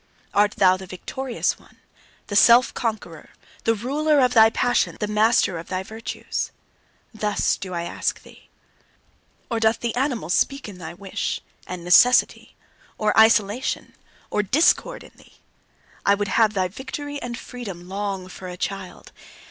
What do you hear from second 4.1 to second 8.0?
of thy passions, the master of thy virtues? Thus do I